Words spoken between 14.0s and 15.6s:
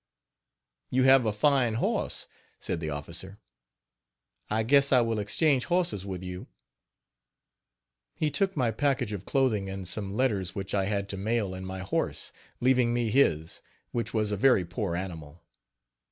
was a very poor animal.